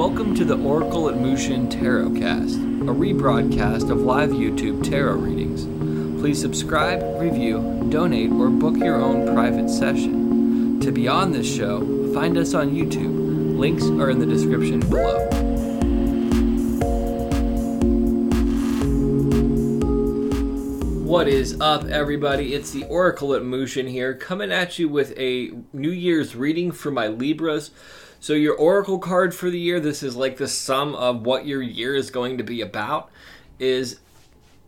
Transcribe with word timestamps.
Welcome 0.00 0.34
to 0.36 0.46
the 0.46 0.56
Oracle 0.56 1.10
at 1.10 1.18
Mushin 1.18 1.68
Tarot 1.68 2.14
Cast, 2.14 2.56
a 2.56 2.90
rebroadcast 2.90 3.90
of 3.90 3.98
live 3.98 4.30
YouTube 4.30 4.82
tarot 4.82 5.16
readings. 5.16 5.66
Please 6.22 6.40
subscribe, 6.40 7.02
review, 7.20 7.86
donate, 7.90 8.30
or 8.30 8.48
book 8.48 8.78
your 8.78 8.96
own 8.96 9.34
private 9.34 9.68
session. 9.68 10.80
To 10.80 10.90
be 10.90 11.06
on 11.06 11.32
this 11.32 11.46
show, 11.46 12.14
find 12.14 12.38
us 12.38 12.54
on 12.54 12.70
YouTube. 12.70 13.58
Links 13.58 13.84
are 13.84 14.08
in 14.08 14.18
the 14.18 14.24
description 14.24 14.80
below. 14.80 15.28
What 21.04 21.28
is 21.28 21.60
up, 21.60 21.84
everybody? 21.84 22.54
It's 22.54 22.70
the 22.70 22.84
Oracle 22.84 23.34
at 23.34 23.44
Mushin 23.44 23.86
here, 23.86 24.14
coming 24.14 24.50
at 24.50 24.78
you 24.78 24.88
with 24.88 25.12
a 25.18 25.50
New 25.74 25.90
Year's 25.90 26.34
reading 26.34 26.72
for 26.72 26.90
my 26.90 27.08
Libras. 27.08 27.70
So, 28.22 28.34
your 28.34 28.54
Oracle 28.54 28.98
card 28.98 29.34
for 29.34 29.48
the 29.48 29.58
year, 29.58 29.80
this 29.80 30.02
is 30.02 30.14
like 30.14 30.36
the 30.36 30.46
sum 30.46 30.94
of 30.94 31.22
what 31.22 31.46
your 31.46 31.62
year 31.62 31.94
is 31.94 32.10
going 32.10 32.36
to 32.36 32.44
be 32.44 32.60
about, 32.60 33.10
is 33.58 33.98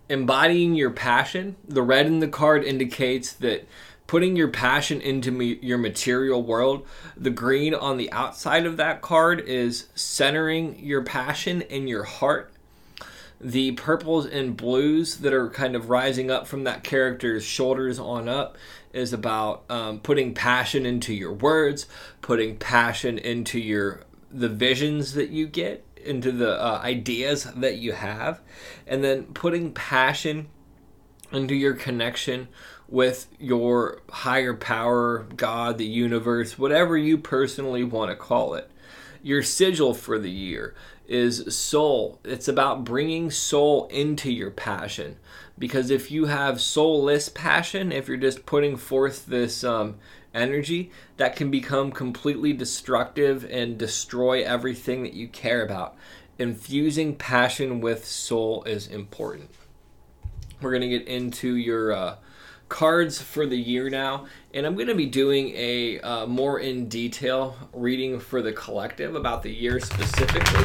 embodying 0.09 0.75
your 0.75 0.91
passion. 0.91 1.57
The 1.69 1.83
red 1.83 2.07
in 2.07 2.21
the 2.21 2.29
card 2.29 2.65
indicates 2.65 3.35
that 3.35 3.69
putting 4.07 4.37
your 4.37 4.49
passion 4.49 5.03
into 5.03 5.31
me, 5.31 5.59
your 5.61 5.77
material 5.77 6.43
world. 6.43 6.87
The 7.15 7.29
green 7.29 7.75
on 7.75 7.99
the 7.99 8.11
outside 8.11 8.65
of 8.65 8.79
that 8.79 9.03
card 9.03 9.41
is 9.41 9.89
centering 9.95 10.79
your 10.79 11.03
passion 11.03 11.61
in 11.61 11.87
your 11.87 12.05
heart 12.05 12.53
the 13.43 13.73
purples 13.73 14.25
and 14.25 14.57
blues 14.57 15.17
that 15.17 15.33
are 15.33 15.51
kind 15.51 15.75
of 15.75 15.91
rising 15.91 16.31
up 16.31 16.47
from 16.47 16.63
that 16.65 16.85
character's 16.85 17.45
shoulders 17.45 17.99
on 17.99 18.29
up 18.29 18.57
is 18.93 19.13
about 19.13 19.65
um, 19.71 20.01
putting 20.01 20.35
passion 20.35 20.87
into 20.87 21.15
your 21.15 21.33
words, 21.33 21.87
putting 22.21 22.57
passion 22.57 23.19
into 23.19 23.59
your 23.59 24.03
the 24.31 24.49
visions 24.49 25.13
that 25.15 25.29
you 25.29 25.47
get, 25.47 25.85
into 26.05 26.33
the 26.33 26.61
uh, 26.61 26.81
ideas 26.83 27.45
that 27.57 27.77
you 27.77 27.93
have, 27.93 28.41
and 28.87 29.05
then 29.05 29.25
putting 29.25 29.73
passion 29.73 30.49
into 31.31 31.55
your 31.55 31.75
connection 31.75 32.49
with 32.89 33.27
your 33.39 34.03
higher 34.11 34.55
power, 34.55 35.27
God, 35.37 35.79
the 35.79 35.87
universe, 35.87 36.59
whatever 36.59 36.97
you 36.97 37.17
personally 37.17 37.85
want 37.85 38.11
to 38.11 38.17
call 38.17 38.55
it. 38.55 38.71
Your 39.23 39.43
sigil 39.43 39.95
for 39.95 40.19
the 40.19 40.31
year 40.31 40.75
is 41.13 41.55
soul. 41.55 42.19
It's 42.25 42.49
about 42.49 42.85
bringing 42.85 43.31
soul 43.31 43.87
into 43.89 44.33
your 44.33 44.51
passion. 44.51 45.17
Because 45.59 45.91
if 45.91 46.11
you 46.11 46.25
have 46.25 46.61
soulless 46.61 47.29
passion, 47.29 47.93
if 47.93 48.09
you're 48.09 48.17
just 48.17 48.47
putting 48.47 48.79
forth 48.79 49.27
this 49.27 49.63
um, 49.63 49.97
energy, 50.33 50.91
that 51.19 51.37
can 51.37 51.51
become 51.51 51.93
completely 51.93 52.55
destructive 52.55 53.45
and 53.51 53.77
destroy 53.77 54.43
everything 54.43 55.03
that 55.03 55.13
you 55.13 55.29
care 55.29 55.63
about. 55.63 55.97
Infusing 56.39 57.15
passion 57.15 57.83
with 57.83 58.07
soul 58.07 58.65
is 58.65 58.87
important. 58.87 59.51
We're 60.63 60.71
going 60.71 60.81
to 60.81 60.99
get 60.99 61.07
into 61.07 61.57
your 61.57 61.93
uh, 61.93 62.17
cards 62.71 63.21
for 63.21 63.45
the 63.45 63.59
year 63.59 63.91
now, 63.91 64.27
and 64.55 64.65
I'm 64.65 64.77
going 64.77 64.87
to 64.89 64.95
be 64.95 65.07
doing 65.07 65.53
a 65.55 66.01
uh, 66.01 66.27
more 66.27 66.61
in 66.61 66.89
detail 66.89 67.55
reading 67.75 68.19
for 68.19 68.41
the 68.41 68.53
collective 68.53 69.15
about 69.15 69.43
the 69.43 69.53
year 69.53 69.79
specifically. 69.79 70.65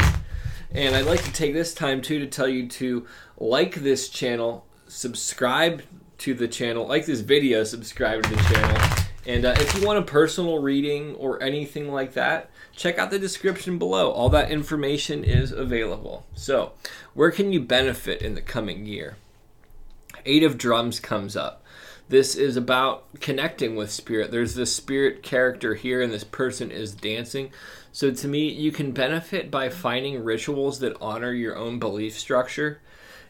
And 0.71 0.95
I'd 0.95 1.05
like 1.05 1.23
to 1.23 1.31
take 1.31 1.53
this 1.53 1.73
time 1.73 2.01
too 2.01 2.19
to 2.19 2.27
tell 2.27 2.47
you 2.47 2.67
to 2.67 3.07
like 3.37 3.75
this 3.75 4.09
channel, 4.09 4.65
subscribe 4.87 5.83
to 6.19 6.33
the 6.33 6.47
channel, 6.47 6.87
like 6.87 7.05
this 7.05 7.21
video, 7.21 7.63
subscribe 7.63 8.23
to 8.23 8.29
the 8.29 8.41
channel. 8.43 9.05
And 9.25 9.45
uh, 9.45 9.55
if 9.57 9.75
you 9.75 9.85
want 9.85 9.99
a 9.99 10.03
personal 10.03 10.59
reading 10.59 11.13
or 11.15 11.41
anything 11.43 11.91
like 11.91 12.13
that, 12.13 12.49
check 12.75 12.97
out 12.97 13.11
the 13.11 13.19
description 13.19 13.77
below. 13.77 14.09
All 14.09 14.29
that 14.29 14.49
information 14.49 15.23
is 15.25 15.51
available. 15.51 16.25
So, 16.33 16.71
where 17.13 17.31
can 17.31 17.51
you 17.51 17.59
benefit 17.59 18.21
in 18.21 18.35
the 18.35 18.41
coming 18.41 18.85
year? 18.85 19.17
Eight 20.25 20.43
of 20.43 20.57
Drums 20.57 21.01
comes 21.01 21.35
up. 21.35 21.63
This 22.09 22.35
is 22.35 22.55
about 22.55 23.03
connecting 23.19 23.75
with 23.75 23.91
spirit. 23.91 24.31
There's 24.31 24.55
this 24.55 24.73
spirit 24.73 25.23
character 25.23 25.75
here, 25.75 26.01
and 26.01 26.13
this 26.13 26.23
person 26.23 26.71
is 26.71 26.93
dancing. 26.93 27.51
So, 27.97 28.11
to 28.11 28.27
me, 28.27 28.47
you 28.47 28.71
can 28.71 28.91
benefit 28.91 29.49
by 29.49 29.69
finding 29.69 30.23
rituals 30.23 30.77
that 30.81 30.95
honor 31.01 31.33
your 31.33 31.55
own 31.55 31.79
belief 31.79 32.15
structure 32.15 32.79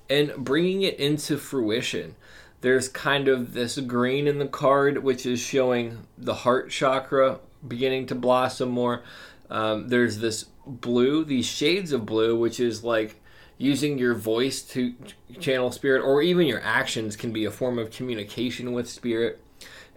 and 0.09 0.35
bringing 0.35 0.81
it 0.81 0.99
into 0.99 1.37
fruition. 1.37 2.17
There's 2.59 2.89
kind 2.89 3.29
of 3.29 3.53
this 3.53 3.79
green 3.79 4.27
in 4.27 4.39
the 4.39 4.45
card, 4.45 5.05
which 5.05 5.25
is 5.25 5.39
showing 5.39 6.05
the 6.17 6.33
heart 6.33 6.69
chakra 6.69 7.39
beginning 7.65 8.07
to 8.07 8.15
blossom 8.15 8.67
more. 8.67 9.03
Um, 9.49 9.87
there's 9.87 10.17
this 10.17 10.47
blue, 10.65 11.23
these 11.23 11.45
shades 11.45 11.93
of 11.93 12.05
blue, 12.05 12.37
which 12.37 12.59
is 12.59 12.83
like 12.83 13.21
using 13.57 13.97
your 13.97 14.15
voice 14.15 14.61
to 14.63 14.95
channel 15.39 15.71
spirit, 15.71 16.01
or 16.01 16.21
even 16.21 16.45
your 16.45 16.61
actions 16.61 17.15
can 17.15 17.31
be 17.31 17.45
a 17.45 17.51
form 17.51 17.79
of 17.79 17.89
communication 17.89 18.73
with 18.73 18.89
spirit. 18.89 19.39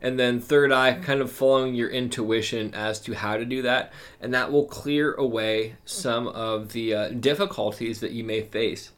And 0.02 0.18
then 0.18 0.40
third 0.40 0.72
eye, 0.72 0.94
kind 0.94 1.20
of 1.20 1.30
following 1.30 1.74
your 1.74 1.90
intuition 1.90 2.72
as 2.74 3.00
to 3.00 3.14
how 3.14 3.36
to 3.36 3.44
do 3.44 3.62
that. 3.62 3.92
And 4.20 4.32
that 4.32 4.50
will 4.50 4.64
clear 4.64 5.12
away 5.12 5.76
some 5.84 6.26
of 6.28 6.72
the 6.72 6.94
uh, 6.94 7.08
difficulties 7.10 8.00
that 8.00 8.12
you 8.12 8.24
may 8.24 8.40
face. 8.40 8.92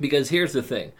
Because 0.00 0.30
here's 0.30 0.52
the 0.52 0.62
thing 0.62 0.92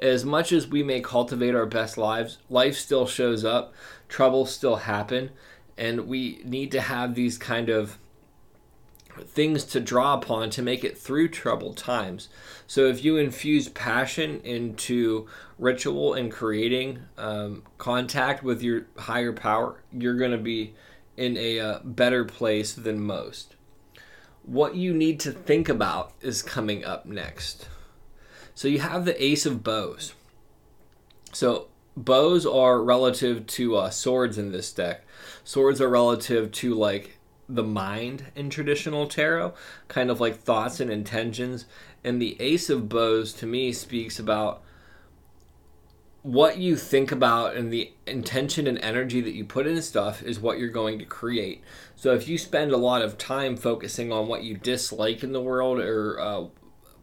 as 0.00 0.24
much 0.24 0.52
as 0.52 0.68
we 0.68 0.82
may 0.82 1.00
cultivate 1.00 1.54
our 1.54 1.66
best 1.66 1.98
lives, 1.98 2.38
life 2.48 2.76
still 2.76 3.06
shows 3.06 3.44
up, 3.44 3.74
troubles 4.08 4.52
still 4.52 4.76
happen, 4.76 5.30
and 5.76 6.06
we 6.06 6.40
need 6.44 6.70
to 6.72 6.80
have 6.80 7.14
these 7.14 7.36
kind 7.36 7.68
of 7.68 7.98
things 9.24 9.64
to 9.64 9.80
draw 9.80 10.14
upon 10.14 10.50
to 10.50 10.62
make 10.62 10.84
it 10.84 10.98
through 10.98 11.28
troubled 11.28 11.76
times. 11.76 12.28
So 12.66 12.86
if 12.86 13.04
you 13.04 13.16
infuse 13.16 13.68
passion 13.68 14.40
into 14.44 15.26
ritual 15.58 16.14
and 16.14 16.30
creating 16.30 17.00
um, 17.16 17.62
contact 17.78 18.42
with 18.42 18.62
your 18.62 18.86
higher 18.96 19.32
power, 19.32 19.82
you're 19.92 20.16
going 20.16 20.32
to 20.32 20.38
be 20.38 20.74
in 21.16 21.36
a 21.36 21.58
uh, 21.58 21.78
better 21.84 22.24
place 22.24 22.72
than 22.72 23.00
most. 23.00 23.56
What 24.42 24.76
you 24.76 24.94
need 24.94 25.20
to 25.20 25.32
think 25.32 25.68
about 25.68 26.12
is 26.20 26.42
coming 26.42 26.84
up 26.84 27.04
next. 27.04 27.68
So 28.54 28.68
you 28.68 28.80
have 28.80 29.04
the 29.04 29.22
Ace 29.22 29.44
of 29.46 29.62
Bows. 29.62 30.14
So 31.32 31.68
bows 31.96 32.46
are 32.46 32.82
relative 32.82 33.46
to 33.46 33.76
uh, 33.76 33.90
swords 33.90 34.38
in 34.38 34.52
this 34.52 34.72
deck. 34.72 35.04
Swords 35.44 35.80
are 35.80 35.88
relative 35.88 36.50
to 36.52 36.74
like 36.74 37.17
the 37.48 37.64
mind 37.64 38.24
in 38.36 38.50
traditional 38.50 39.06
tarot, 39.06 39.54
kind 39.88 40.10
of 40.10 40.20
like 40.20 40.38
thoughts 40.38 40.80
and 40.80 40.90
intentions. 40.90 41.64
And 42.04 42.20
the 42.20 42.36
Ace 42.40 42.68
of 42.68 42.88
Bows 42.88 43.32
to 43.34 43.46
me 43.46 43.72
speaks 43.72 44.18
about 44.18 44.62
what 46.22 46.58
you 46.58 46.76
think 46.76 47.10
about 47.10 47.56
and 47.56 47.72
the 47.72 47.92
intention 48.06 48.66
and 48.66 48.78
energy 48.80 49.20
that 49.20 49.34
you 49.34 49.44
put 49.44 49.66
into 49.66 49.80
stuff 49.80 50.22
is 50.22 50.38
what 50.38 50.58
you're 50.58 50.68
going 50.68 50.98
to 50.98 51.04
create. 51.04 51.62
So 51.96 52.12
if 52.12 52.28
you 52.28 52.36
spend 52.36 52.72
a 52.72 52.76
lot 52.76 53.02
of 53.02 53.16
time 53.16 53.56
focusing 53.56 54.12
on 54.12 54.28
what 54.28 54.42
you 54.42 54.56
dislike 54.56 55.22
in 55.22 55.32
the 55.32 55.40
world 55.40 55.78
or 55.78 56.20
uh, 56.20 56.44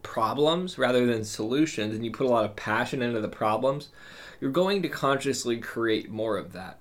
problems 0.03 0.77
rather 0.77 1.05
than 1.07 1.23
solutions, 1.23 1.95
and 1.95 2.05
you 2.05 2.11
put 2.11 2.27
a 2.27 2.29
lot 2.29 2.45
of 2.45 2.55
passion 2.55 3.01
into 3.01 3.19
the 3.19 3.27
problems, 3.27 3.89
you're 4.39 4.51
going 4.51 4.83
to 4.83 4.89
consciously 4.89 5.57
create 5.57 6.11
more 6.11 6.37
of 6.37 6.53
that. 6.53 6.77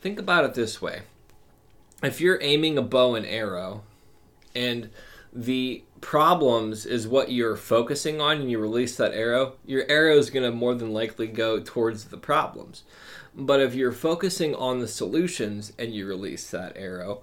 Think 0.00 0.18
about 0.18 0.44
it 0.44 0.54
this 0.54 0.80
way 0.80 1.02
if 2.02 2.20
you're 2.20 2.42
aiming 2.42 2.78
a 2.78 2.82
bow 2.82 3.14
and 3.14 3.26
arrow 3.26 3.82
and 4.54 4.90
the 5.32 5.84
problems 6.00 6.86
is 6.86 7.06
what 7.06 7.30
you're 7.30 7.56
focusing 7.56 8.20
on 8.20 8.38
and 8.40 8.50
you 8.50 8.58
release 8.58 8.96
that 8.96 9.12
arrow, 9.12 9.54
your 9.64 9.84
arrow 9.88 10.16
is 10.16 10.30
going 10.30 10.50
to 10.50 10.56
more 10.56 10.74
than 10.74 10.92
likely 10.92 11.26
go 11.26 11.60
towards 11.60 12.06
the 12.06 12.16
problems. 12.16 12.82
But 13.34 13.60
if 13.60 13.74
you're 13.74 13.92
focusing 13.92 14.54
on 14.54 14.80
the 14.80 14.88
solutions 14.88 15.72
and 15.78 15.94
you 15.94 16.06
release 16.06 16.50
that 16.50 16.76
arrow, 16.76 17.22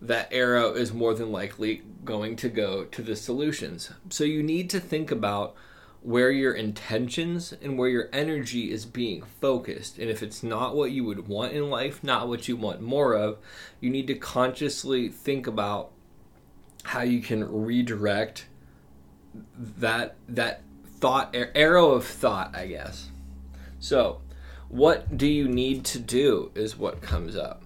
that 0.00 0.28
arrow 0.30 0.74
is 0.74 0.92
more 0.92 1.14
than 1.14 1.32
likely 1.32 1.82
going 2.04 2.36
to 2.36 2.48
go 2.48 2.84
to 2.84 3.02
the 3.02 3.16
solutions. 3.16 3.90
So 4.10 4.24
you 4.24 4.42
need 4.42 4.68
to 4.70 4.80
think 4.80 5.10
about 5.10 5.54
where 6.06 6.30
your 6.30 6.52
intentions 6.52 7.52
and 7.60 7.76
where 7.76 7.88
your 7.88 8.08
energy 8.12 8.70
is 8.70 8.86
being 8.86 9.24
focused. 9.40 9.98
And 9.98 10.08
if 10.08 10.22
it's 10.22 10.40
not 10.40 10.76
what 10.76 10.92
you 10.92 11.02
would 11.02 11.26
want 11.26 11.52
in 11.52 11.68
life, 11.68 12.04
not 12.04 12.28
what 12.28 12.46
you 12.46 12.56
want 12.56 12.80
more 12.80 13.14
of, 13.14 13.38
you 13.80 13.90
need 13.90 14.06
to 14.06 14.14
consciously 14.14 15.08
think 15.08 15.48
about 15.48 15.90
how 16.84 17.02
you 17.02 17.20
can 17.20 17.64
redirect 17.64 18.46
that 19.58 20.14
that 20.28 20.62
thought 20.86 21.34
arrow 21.34 21.90
of 21.90 22.06
thought, 22.06 22.54
I 22.54 22.68
guess. 22.68 23.10
So, 23.80 24.20
what 24.68 25.18
do 25.18 25.26
you 25.26 25.48
need 25.48 25.84
to 25.86 25.98
do 25.98 26.52
is 26.54 26.78
what 26.78 27.02
comes 27.02 27.34
up. 27.34 27.64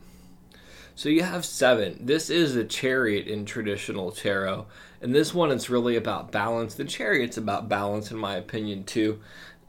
So 1.01 1.09
you 1.09 1.23
have 1.23 1.47
7. 1.47 1.97
This 1.99 2.29
is 2.29 2.57
a 2.57 2.63
chariot 2.63 3.27
in 3.27 3.47
traditional 3.47 4.13
tarot 4.13 4.67
and 5.01 5.15
this 5.15 5.33
one, 5.33 5.51
it's 5.51 5.71
really 5.71 5.97
about 5.97 6.31
balance. 6.31 6.75
The 6.75 6.85
chariot's 6.85 7.39
about 7.39 7.71
balance, 7.71 8.11
in 8.11 8.19
my 8.19 8.37
opinion, 8.37 8.85
too. 8.85 9.19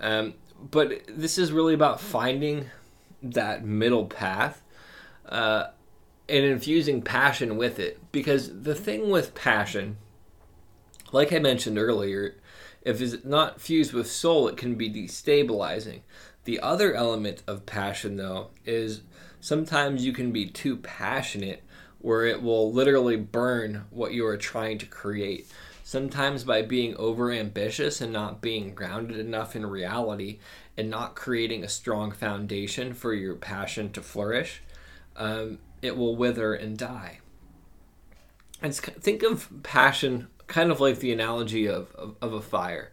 Um, 0.02 0.34
but 0.60 1.04
this 1.08 1.38
is 1.38 1.54
really 1.54 1.74
about 1.74 2.02
finding 2.02 2.66
that 3.24 3.64
middle 3.64 4.08
path 4.08 4.62
uh, 5.26 5.68
and 6.28 6.44
infusing 6.44 7.02
passion 7.02 7.56
with 7.56 7.80
it. 7.80 7.98
Because 8.12 8.64
the 8.64 8.76
thing 8.76 9.10
with 9.10 9.34
passion 9.34 9.96
Like 11.14 11.32
I 11.32 11.40
mentioned 11.40 11.78
earlier, 11.78 12.36
if 12.82 13.00
it's 13.00 13.24
not 13.24 13.62
fused 13.62 13.94
with 13.94 14.12
soul, 14.12 14.50
it 14.50 14.58
can 14.58 14.76
be 14.76 14.92
destabilizing. 14.92 16.02
The 16.44 16.60
other 16.60 16.94
element 16.94 17.42
of 17.48 17.66
passion, 17.66 18.18
though, 18.18 18.50
is 18.66 19.04
sometimes 19.42 20.06
you 20.06 20.14
can 20.14 20.32
be 20.32 20.46
too 20.46 20.78
passionate 20.78 21.64
where 22.00 22.26
it 22.26 22.42
will 22.42 22.72
literally 22.72 23.18
burn 23.18 23.86
what 23.90 24.14
you 24.14 24.26
are 24.26 24.38
trying 24.38 24.78
to 24.78 24.86
create. 24.86 25.48
Sometimes 25.84 26.44
by 26.44 26.62
being 26.62 26.96
over 26.96 27.32
ambitious 27.32 28.00
and 28.02 28.14
not 28.14 28.42
being 28.42 28.74
grounded 28.74 29.20
enough 29.20 29.56
in 29.56 29.66
reality 29.66 30.40
and 30.78 30.90
not 30.90 31.16
creating 31.16 31.64
a 31.64 31.70
strong 31.70 32.12
foundation 32.12 32.94
for 32.94 33.14
your 33.14 33.36
passion 33.36 33.92
to 33.92 34.02
flourish, 34.02 34.62
um, 35.18 35.60
it 35.82 35.98
will 35.98 36.16
wither 36.16 36.54
and 36.54 36.78
die. 36.78 37.20
And 38.62 38.74
think 38.74 39.24
of 39.24 39.50
passion 39.64 40.28
kind 40.48 40.72
of 40.72 40.80
like 40.80 41.00
the 41.00 41.12
analogy 41.12 41.68
of, 41.68 41.94
of, 41.96 42.16
of 42.22 42.34
a 42.34 42.42
fire. 42.42 42.92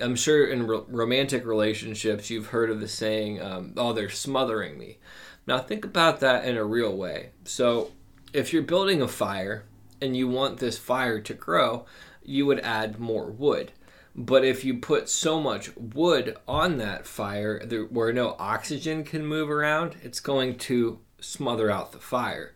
I'm 0.00 0.16
sure 0.16 0.46
in 0.46 0.66
ro- 0.66 0.86
romantic 0.88 1.46
relationships 1.46 2.28
you've 2.28 2.48
heard 2.48 2.70
of 2.70 2.80
the 2.80 2.88
saying, 2.88 3.40
um, 3.40 3.72
"Oh, 3.76 3.92
they're 3.92 4.10
smothering 4.10 4.78
me." 4.78 4.98
Now 5.46 5.58
think 5.58 5.84
about 5.84 6.20
that 6.20 6.44
in 6.44 6.56
a 6.56 6.64
real 6.64 6.96
way. 6.96 7.30
So, 7.44 7.92
if 8.32 8.52
you're 8.52 8.62
building 8.62 9.00
a 9.00 9.08
fire 9.08 9.64
and 10.00 10.16
you 10.16 10.28
want 10.28 10.58
this 10.58 10.78
fire 10.78 11.20
to 11.20 11.34
grow, 11.34 11.86
you 12.22 12.44
would 12.46 12.60
add 12.60 12.98
more 12.98 13.30
wood. 13.30 13.72
But 14.14 14.44
if 14.44 14.64
you 14.64 14.78
put 14.78 15.08
so 15.08 15.40
much 15.40 15.70
wood 15.76 16.36
on 16.48 16.78
that 16.78 17.06
fire 17.06 17.64
there, 17.64 17.84
where 17.84 18.12
no 18.12 18.34
oxygen 18.38 19.04
can 19.04 19.26
move 19.26 19.50
around, 19.50 19.96
it's 20.02 20.20
going 20.20 20.56
to 20.58 20.98
smother 21.20 21.70
out 21.70 21.92
the 21.92 21.98
fire. 21.98 22.54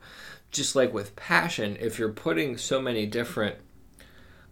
Just 0.50 0.75
like 0.75 0.92
with 0.92 1.16
passion, 1.16 1.76
if 1.78 1.98
you're 1.98 2.12
putting 2.12 2.56
so 2.56 2.81
many 2.81 3.06
different 3.06 3.56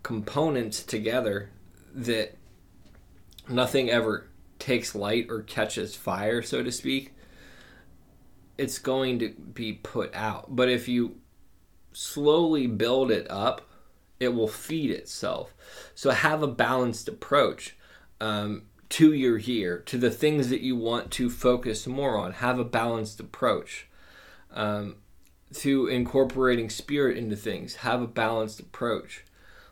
components 0.03 0.83
together 0.83 1.51
that 1.95 2.37
nothing 3.49 3.91
ever 3.91 4.29
takes 4.59 4.95
light 4.95 5.27
or 5.29 5.43
catches 5.43 5.97
fire, 5.97 6.43
so 6.43 6.63
to 6.63 6.71
speak, 6.71 7.15
it's 8.59 8.79
going 8.79 9.21
to 9.21 9.31
be 9.31 9.73
put 9.73 10.15
out. 10.15 10.55
But 10.55 10.69
if 10.69 10.89
you 10.89 11.17
slowly 11.93 12.67
build 12.67 13.11
it 13.11 13.27
up, 13.31 13.63
it 14.21 14.35
will 14.35 14.49
feed 14.49 14.91
itself. 14.91 15.55
So 15.95 16.11
have 16.11 16.43
a 16.43 16.49
balanced 16.49 17.09
approach 17.09 17.77
um, 18.21 18.65
to 18.91 19.13
your 19.13 19.39
year, 19.39 19.79
to 19.87 19.97
the 19.97 20.11
things 20.11 20.49
that 20.49 20.61
you 20.61 20.77
want 20.77 21.11
to 21.13 21.31
focus 21.31 21.87
more 21.87 22.19
on. 22.19 22.33
Have 22.33 22.59
a 22.59 22.65
balanced 22.65 23.21
approach 23.21 23.87
um, 24.53 24.97
to 25.55 25.87
incorporating 25.87 26.69
spirit 26.69 27.17
into 27.17 27.37
things. 27.37 27.77
Have 27.77 28.03
a 28.03 28.09
balanced 28.09 28.61
approach. 28.61 29.25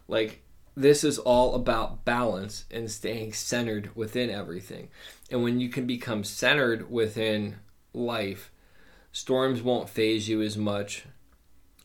Like 0.06 0.42
this 0.76 1.02
is 1.02 1.18
all 1.18 1.54
about 1.54 2.04
balance 2.04 2.66
and 2.70 2.90
staying 2.90 3.32
centered 3.32 3.96
within 3.96 4.30
everything. 4.30 4.88
And 5.30 5.42
when 5.42 5.58
you 5.58 5.70
can 5.70 5.86
become 5.86 6.22
centered 6.22 6.90
within 6.90 7.56
life, 7.94 8.52
storms 9.16 9.62
won't 9.62 9.88
faze 9.88 10.28
you 10.28 10.42
as 10.42 10.58
much 10.58 11.06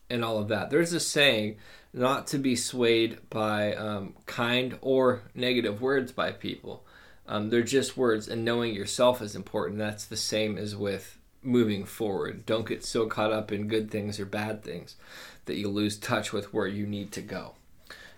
and 0.10 0.22
all 0.22 0.38
of 0.38 0.50
that. 0.50 0.70
There's 0.70 0.92
a 0.92 1.00
saying 1.00 1.56
not 1.94 2.28
to 2.28 2.38
be 2.38 2.58
swayed 2.58 3.20
by 3.30 3.74
um, 3.74 4.16
kind 4.26 4.78
or 4.82 5.24
negative 5.34 5.82
words 5.82 6.12
by 6.12 6.34
people. 6.34 6.86
Um, 7.26 7.50
they're 7.50 7.64
just 7.64 7.96
words, 7.96 8.28
and 8.28 8.44
knowing 8.44 8.76
yourself 8.76 9.22
is 9.22 9.34
important. 9.34 9.80
That's 9.80 10.04
the 10.04 10.18
same 10.18 10.58
as 10.58 10.76
with 10.76 11.20
moving 11.42 11.86
forward. 11.86 12.46
Don't 12.46 12.68
get 12.68 12.84
so 12.84 13.08
caught 13.08 13.32
up 13.32 13.50
in 13.50 13.70
good 13.70 13.90
things 13.90 14.20
or 14.20 14.26
bad 14.26 14.62
things 14.62 14.98
that 15.46 15.56
you 15.56 15.70
lose 15.70 15.98
touch 15.98 16.34
with 16.34 16.54
where 16.54 16.68
you 16.68 16.86
need 16.86 17.14
to 17.14 17.22
go. 17.22 17.54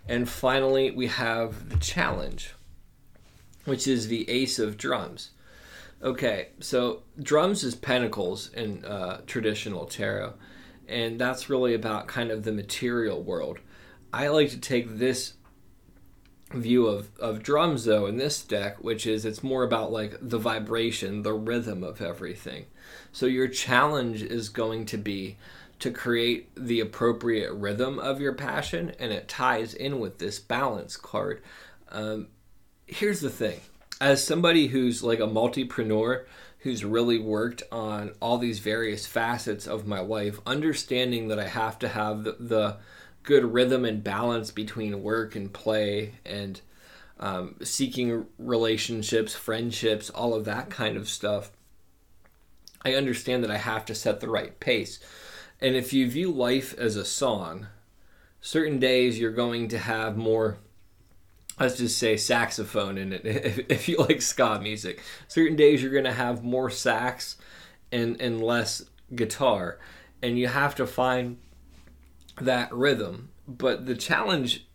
And 0.08 0.28
finally, 0.28 0.90
we 0.90 1.06
have 1.06 1.68
the 1.68 1.78
challenge, 1.78 2.54
which 3.64 3.86
is 3.86 4.08
the 4.08 4.28
ace 4.28 4.58
of 4.58 4.76
drums. 4.76 5.30
Okay, 6.04 6.48
so 6.60 7.02
drums 7.20 7.64
is 7.64 7.74
pentacles 7.74 8.50
in 8.52 8.84
uh, 8.84 9.22
traditional 9.26 9.86
tarot, 9.86 10.34
and 10.86 11.18
that's 11.18 11.48
really 11.48 11.74
about 11.74 12.06
kind 12.06 12.30
of 12.30 12.44
the 12.44 12.52
material 12.52 13.22
world. 13.22 13.58
I 14.12 14.28
like 14.28 14.50
to 14.50 14.60
take 14.60 14.98
this 14.98 15.34
view 16.52 16.86
of, 16.86 17.10
of 17.18 17.42
drums 17.42 17.84
though 17.84 18.06
in 18.06 18.16
this 18.16 18.40
deck 18.40 18.84
which 18.84 19.08
is 19.08 19.24
it's 19.24 19.42
more 19.42 19.64
about 19.64 19.90
like 19.90 20.14
the 20.20 20.38
vibration 20.38 21.22
the 21.22 21.32
rhythm 21.32 21.82
of 21.82 22.00
everything 22.00 22.64
so 23.10 23.26
your 23.26 23.48
challenge 23.48 24.22
is 24.22 24.48
going 24.50 24.86
to 24.86 24.96
be 24.96 25.36
to 25.84 25.90
create 25.90 26.48
the 26.54 26.80
appropriate 26.80 27.52
rhythm 27.52 27.98
of 27.98 28.20
your 28.20 28.32
passion, 28.32 28.92
and 28.98 29.12
it 29.12 29.28
ties 29.28 29.74
in 29.74 29.98
with 29.98 30.18
this 30.18 30.38
balance 30.38 30.96
card. 30.96 31.42
Um, 31.90 32.28
here's 32.86 33.20
the 33.20 33.30
thing 33.30 33.60
as 34.04 34.22
somebody 34.22 34.66
who's 34.66 35.02
like 35.02 35.18
a 35.18 35.26
multipreneur 35.26 36.26
who's 36.58 36.84
really 36.84 37.18
worked 37.18 37.62
on 37.72 38.12
all 38.20 38.36
these 38.36 38.58
various 38.58 39.06
facets 39.06 39.66
of 39.66 39.86
my 39.86 39.98
life, 39.98 40.38
understanding 40.44 41.28
that 41.28 41.38
I 41.38 41.48
have 41.48 41.78
to 41.78 41.88
have 41.88 42.22
the, 42.22 42.36
the 42.38 42.76
good 43.22 43.54
rhythm 43.54 43.86
and 43.86 44.04
balance 44.04 44.50
between 44.50 45.02
work 45.02 45.34
and 45.34 45.50
play 45.50 46.16
and 46.26 46.60
um, 47.18 47.56
seeking 47.62 48.26
relationships, 48.38 49.34
friendships, 49.34 50.10
all 50.10 50.34
of 50.34 50.44
that 50.44 50.68
kind 50.68 50.98
of 50.98 51.08
stuff. 51.08 51.50
I 52.84 52.92
understand 52.92 53.42
that 53.42 53.50
I 53.50 53.56
have 53.56 53.86
to 53.86 53.94
set 53.94 54.20
the 54.20 54.28
right 54.28 54.60
pace. 54.60 55.00
And 55.62 55.74
if 55.74 55.94
you 55.94 56.10
view 56.10 56.30
life 56.30 56.74
as 56.76 56.96
a 56.96 57.06
song, 57.06 57.68
certain 58.42 58.78
days 58.78 59.18
you're 59.18 59.30
going 59.30 59.68
to 59.68 59.78
have 59.78 60.18
more 60.18 60.58
let's 61.58 61.78
just 61.78 61.98
say 61.98 62.16
saxophone 62.16 62.98
in 62.98 63.12
it 63.12 63.22
if, 63.24 63.58
if 63.68 63.88
you 63.88 63.96
like 63.96 64.22
ska 64.22 64.58
music 64.60 65.02
certain 65.28 65.56
days 65.56 65.82
you're 65.82 65.92
going 65.92 66.04
to 66.04 66.12
have 66.12 66.42
more 66.42 66.70
sax 66.70 67.36
and 67.92 68.20
and 68.20 68.42
less 68.42 68.82
guitar 69.14 69.78
and 70.22 70.38
you 70.38 70.48
have 70.48 70.74
to 70.74 70.86
find 70.86 71.38
that 72.40 72.72
rhythm 72.72 73.30
but 73.46 73.86
the 73.86 73.94
challenge 73.94 74.66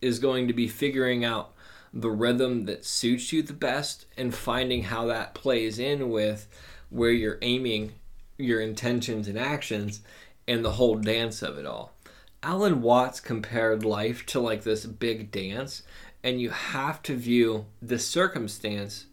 is 0.00 0.18
going 0.18 0.46
to 0.48 0.52
be 0.52 0.68
figuring 0.68 1.24
out 1.24 1.54
the 1.92 2.10
rhythm 2.10 2.64
that 2.64 2.84
suits 2.84 3.32
you 3.32 3.40
the 3.40 3.52
best 3.52 4.04
and 4.16 4.34
finding 4.34 4.84
how 4.84 5.06
that 5.06 5.32
plays 5.32 5.78
in 5.78 6.10
with 6.10 6.48
where 6.90 7.12
you're 7.12 7.38
aiming 7.40 7.92
your 8.36 8.60
intentions 8.60 9.28
and 9.28 9.38
actions 9.38 10.00
and 10.48 10.64
the 10.64 10.72
whole 10.72 10.96
dance 10.96 11.40
of 11.40 11.56
it 11.56 11.64
all. 11.64 11.92
Alan 12.42 12.82
Watts 12.82 13.20
compared 13.20 13.84
life 13.84 14.26
to 14.26 14.40
like 14.40 14.64
this 14.64 14.84
big 14.84 15.30
dance, 15.30 15.82
and 16.24 16.40
you 16.40 16.50
have 16.50 17.00
to 17.04 17.14
view 17.14 17.66
the 17.80 17.98
circumstance 17.98 19.06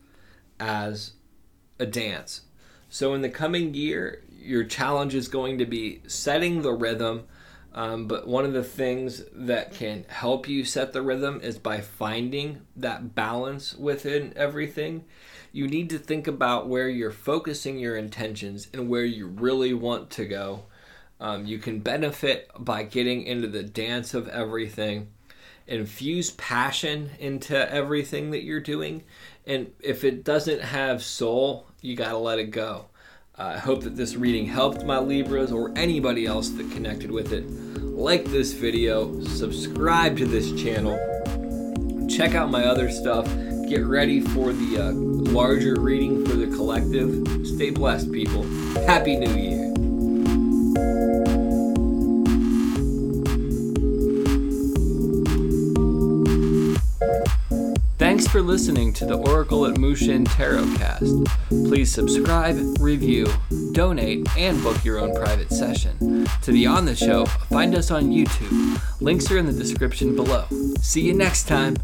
as 0.60 1.14
a 1.78 1.86
dance. 1.86 2.42
So, 2.90 3.14
in 3.14 3.22
the 3.22 3.30
coming 3.30 3.76
year, 3.76 4.24
your 4.32 4.64
challenge 4.64 5.14
is 5.14 5.28
going 5.28 5.60
to 5.60 5.66
be 5.66 6.02
setting 6.08 6.64
the 6.64 6.74
rhythm. 6.74 7.26
Um, 7.74 8.08
but 8.08 8.28
one 8.28 8.44
of 8.44 8.52
the 8.52 8.66
things 8.66 9.24
that 9.32 9.74
can 9.74 10.04
help 10.10 10.50
you 10.50 10.66
set 10.66 10.92
the 10.92 11.02
rhythm 11.02 11.40
is 11.42 11.58
by 11.58 11.80
finding 11.80 12.64
that 12.76 13.16
balance 13.16 13.76
within 13.76 14.34
everything. 14.36 15.06
You 15.54 15.68
need 15.68 15.90
to 15.92 15.98
think 15.98 16.28
about 16.28 16.68
where 16.68 16.90
you're 16.90 17.12
focusing 17.12 17.80
your 17.80 17.96
intentions 17.96 18.68
and 18.74 18.90
where 18.90 19.06
you 19.06 19.28
really 19.28 19.74
want 19.74 20.10
to 20.12 20.26
go 20.26 20.64
um, 21.22 21.46
you 21.46 21.60
can 21.60 21.80
benefit 21.80 22.50
by 22.58 22.82
getting 22.82 23.24
into 23.24 23.48
the 23.48 23.62
dance 23.62 24.16
of 24.16 24.28
everything, 24.28 25.10
infuse 25.72 26.32
passion 26.32 27.10
into 27.20 27.72
everything 27.72 28.32
that 28.32 28.44
you're 28.44 28.60
doing. 28.60 29.04
And 29.48 29.72
if 29.80 30.04
it 30.04 30.24
doesn't 30.24 30.62
have 30.62 31.02
soul, 31.02 31.66
you 31.82 31.96
got 31.96 32.10
to 32.10 32.18
let 32.18 32.40
it 32.40 32.52
go. 32.52 32.86
Uh, 33.38 33.54
I 33.56 33.58
hope 33.58 33.84
that 33.84 33.96
this 33.96 34.16
reading 34.16 34.46
helped 34.46 34.84
my 34.84 35.00
Libras 35.00 35.52
or 35.52 35.72
anybody 35.78 36.26
else 36.26 36.50
that 36.50 36.70
connected 36.72 37.10
with 37.10 37.32
it. 37.32 37.50
Like 37.82 38.26
this 38.26 38.52
video, 38.54 39.24
subscribe 39.24 40.18
to 40.18 40.26
this 40.26 40.52
channel, 40.62 40.98
check 42.10 42.36
out 42.36 42.52
my 42.52 42.66
other 42.66 42.92
stuff, 42.92 43.26
get 43.70 43.86
ready 43.86 44.20
for 44.20 44.52
the 44.52 44.78
uh, 44.78 44.92
larger 44.92 45.80
reading 45.80 46.26
for 46.26 46.36
the 46.36 46.48
collective. 46.48 47.48
Stay 47.48 47.70
blessed, 47.70 48.12
people. 48.12 48.44
Happy 48.86 49.16
New 49.16 49.34
Year. 49.34 49.71
For 58.32 58.42
listening 58.42 58.94
to 58.94 59.06
the 59.06 59.18
Oracle 59.30 59.66
at 59.66 59.78
Mushin 59.78 60.24
Tarotcast. 60.24 61.28
Please 61.68 61.92
subscribe, 61.92 62.56
review, 62.80 63.28
donate, 63.74 64.26
and 64.38 64.64
book 64.64 64.86
your 64.86 65.00
own 65.00 65.14
private 65.14 65.52
session. 65.52 66.26
To 66.44 66.54
be 66.54 66.66
on 66.66 66.86
the 66.86 66.96
show, 66.96 67.26
find 67.26 67.76
us 67.76 67.92
on 67.92 68.10
YouTube. 68.10 68.82
Links 69.02 69.30
are 69.32 69.38
in 69.38 69.48
the 69.48 69.52
description 69.52 70.16
below. 70.16 70.46
See 70.80 71.02
you 71.02 71.14
next 71.14 71.50
time. 71.50 71.76